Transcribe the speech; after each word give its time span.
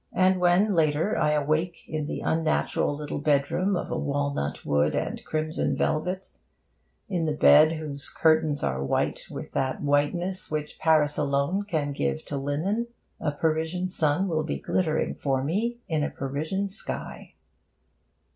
And 0.13 0.39
when, 0.39 0.73
later, 0.73 1.15
I 1.15 1.33
awake 1.33 1.87
in 1.87 2.07
the 2.07 2.21
unnatural 2.21 2.95
little 2.95 3.19
bedroom 3.19 3.75
of 3.75 3.91
walnut 3.91 4.65
wood 4.65 4.95
and 4.95 5.23
crimson 5.23 5.77
velvet, 5.77 6.31
in 7.07 7.25
the 7.25 7.33
bed 7.35 7.73
whose 7.73 8.09
curtains 8.09 8.63
are 8.63 8.83
white 8.83 9.21
with 9.29 9.51
that 9.51 9.83
whiteness 9.83 10.49
which 10.49 10.79
Paris 10.79 11.19
alone 11.19 11.65
can 11.65 11.91
give 11.91 12.25
to 12.25 12.37
linen, 12.37 12.87
a 13.19 13.31
Parisian 13.31 13.89
sun 13.89 14.27
will 14.27 14.41
be 14.41 14.57
glittering 14.57 15.13
for 15.13 15.43
me 15.43 15.77
in 15.87 16.03
a 16.03 16.09
Parisian 16.09 16.67
sky. 16.67 17.35